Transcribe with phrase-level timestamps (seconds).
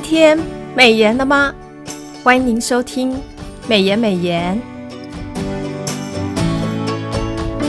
[0.00, 0.38] 天
[0.74, 1.54] 美颜了吗？
[2.24, 3.14] 欢迎您收听
[3.68, 4.60] 美颜美颜。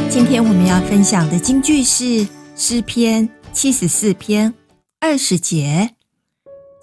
[0.09, 4.53] 今天我们要分享的金句是诗篇七十四篇
[4.99, 5.91] 二十节：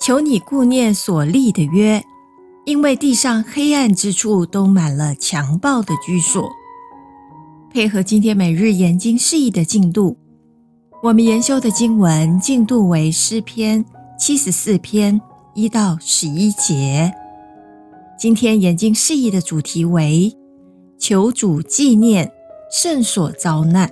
[0.01, 2.03] 求你顾念所立的约，
[2.65, 6.51] 因为地上黑暗之处都满了强暴的居所。
[7.73, 10.17] 配合今天每日研经释义的进度，
[11.03, 13.85] 我们研修的经文进度为诗篇
[14.19, 15.21] 七十四篇
[15.55, 17.13] 一到十一节。
[18.19, 20.37] 今天研经释义的主题为
[20.99, 22.31] “求主纪念
[22.71, 23.91] 圣所遭难”。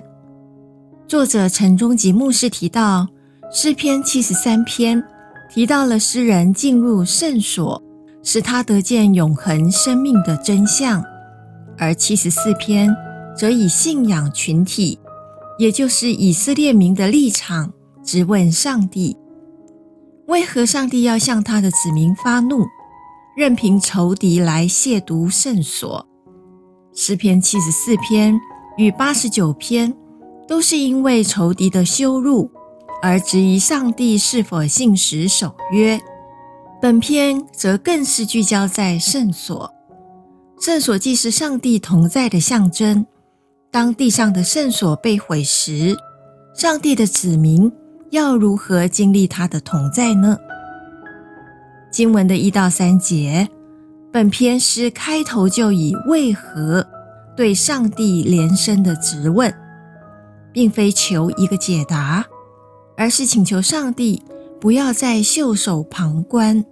[1.07, 3.07] 作者陈忠吉牧师提到，
[3.51, 5.03] 诗篇七十三篇
[5.49, 7.81] 提到了诗人进入圣所，
[8.23, 11.03] 使他得见永恒生命的真相，
[11.77, 12.93] 而七十四篇
[13.35, 14.99] 则以信仰群体，
[15.57, 17.71] 也就是以色列民的立场，
[18.03, 19.15] 质问上帝：
[20.27, 22.65] 为何上帝要向他的子民发怒，
[23.35, 26.05] 任凭仇敌来亵渎圣所？
[26.93, 28.37] 诗篇七十四篇
[28.77, 29.95] 与八十九篇
[30.45, 32.51] 都是因为仇敌的羞辱
[33.01, 35.97] 而质疑上帝是否信实守约，
[36.81, 39.73] 本篇则更是聚焦在圣所。
[40.59, 43.05] 圣所既是上帝同在的象征。
[43.71, 45.95] 当地上的圣所被毁时，
[46.53, 47.71] 上帝的子民
[48.11, 50.37] 要如何经历他的同在呢？
[51.91, 53.47] 经文的一到三节，
[54.11, 56.85] 本篇诗开头就以“为何”
[57.35, 59.53] 对上帝连声的质问，
[60.51, 62.25] 并非求一个解答，
[62.95, 64.23] 而是请求上帝
[64.59, 66.63] 不要再袖手旁观。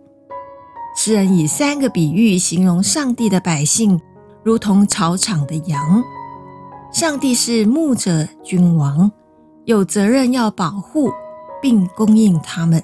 [0.98, 4.00] 诗人以三个比喻形容上帝的百姓，
[4.44, 6.04] 如同草场的羊。
[6.92, 9.12] 上帝是牧者君王，
[9.66, 11.12] 有责任要保护
[11.66, 12.84] 并供应他们。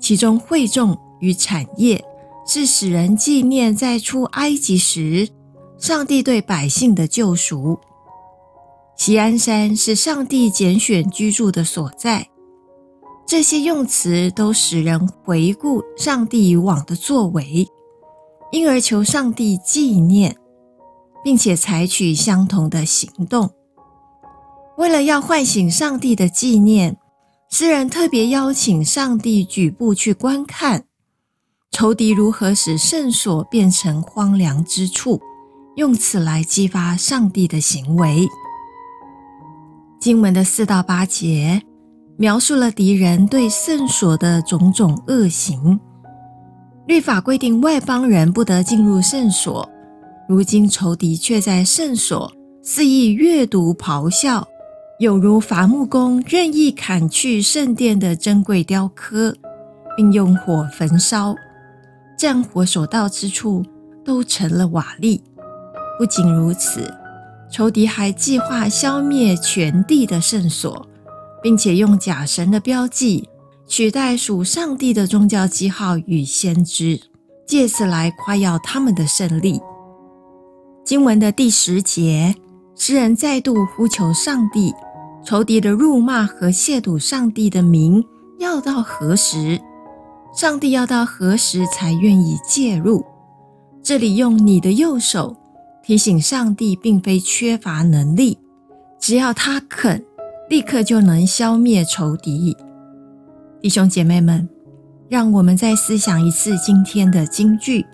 [0.00, 2.04] 其中会众与产业
[2.44, 5.28] 是使人纪念在出埃及时，
[5.78, 7.78] 上帝对百姓的救赎。
[8.96, 12.26] 锡安山是上帝拣选居住的所在。
[13.24, 17.68] 这些用词都使人回顾上帝以往的作为，
[18.50, 20.36] 因而求上帝纪念。
[21.24, 23.50] 并且采取相同的行动，
[24.78, 26.96] 为了要唤醒上帝的纪念，
[27.50, 30.84] 诗人特别邀请上帝举步去观看
[31.70, 35.20] 仇敌如何使圣所变成荒凉之处，
[35.76, 38.26] 用此来激发上帝的行为。
[39.98, 41.62] 经文的四到八节
[42.18, 45.80] 描述了敌人对圣所的种种恶行。
[46.86, 49.68] 律法规定外邦人不得进入圣所。
[50.28, 52.30] 如今仇敌却在圣所
[52.62, 54.46] 肆意阅读、咆哮，
[55.00, 59.32] 有如伐木工任意砍去圣殿的珍贵雕刻，
[59.96, 61.36] 并用火焚烧，
[62.18, 63.64] 战火所到之处
[64.04, 65.20] 都成了瓦砾。
[65.96, 66.92] 不仅如此，
[67.48, 70.88] 仇敌还计划消灭全地的圣所，
[71.40, 73.28] 并且用假神的标记
[73.68, 77.00] 取代属上帝的宗教记号与先知，
[77.46, 79.60] 借此来夸耀他们的胜利。
[80.84, 82.34] 经文的第十节，
[82.74, 84.72] 诗人再度呼求上帝，
[85.24, 88.04] 仇敌的辱骂和亵渎上帝的名
[88.38, 89.60] 要到何时？
[90.34, 93.04] 上帝要到何时才愿意介入？
[93.82, 95.36] 这里用你的右手
[95.82, 98.38] 提醒上帝，并非缺乏能力，
[99.00, 100.04] 只要他肯，
[100.48, 102.56] 立刻就能消灭仇敌。
[103.60, 104.48] 弟兄姐妹们，
[105.08, 107.84] 让我们再思想一次今天的金句，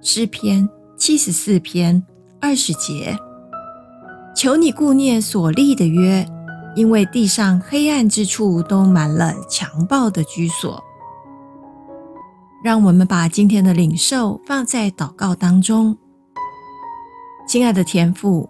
[0.00, 2.02] 诗篇七十四篇。
[2.38, 3.18] 二十节，
[4.36, 6.24] 求你顾念所立的约，
[6.76, 10.80] 因为地上黑暗之处都满了强暴的居所。
[12.62, 15.96] 让我们把今天的领受放在祷告当中。
[17.48, 18.48] 亲爱的天父，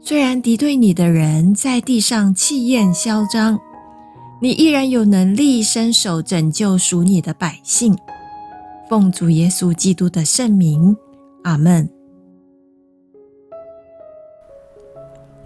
[0.00, 3.58] 虽然敌对你的人在地上气焰嚣张，
[4.40, 7.96] 你依然有能力伸手拯救属你的百姓。
[8.88, 10.96] 奉主耶稣基督的圣名，
[11.44, 11.97] 阿门。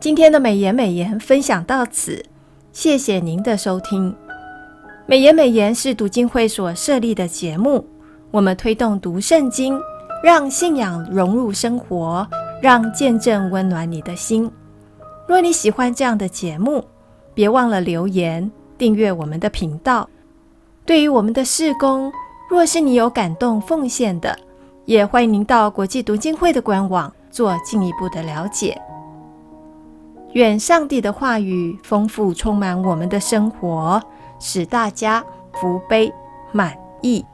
[0.02, 2.24] 今天的美言美言分享到此，
[2.72, 4.12] 谢谢您的收听。
[5.06, 7.86] 美言美言是读经会所设立的节目，
[8.32, 9.80] 我们推动读圣经，
[10.20, 12.26] 让信仰融入生活，
[12.60, 14.50] 让见证温暖你的心。
[15.28, 16.84] 若你喜欢这样的节目，
[17.32, 20.10] 别忘了留言订阅我们的频道。
[20.84, 22.12] 对于我们的事工，
[22.50, 24.36] 若是你有感动奉献的，
[24.84, 28.76] 也欢迎您到国际读经会的官网做进一步的了解。
[30.32, 34.02] 愿上帝的话语丰富充满我们的生活，
[34.38, 36.12] 使大家福杯
[36.52, 37.24] 满溢。